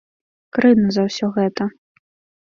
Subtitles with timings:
[0.57, 1.69] Крыўдна за ўсё гэта.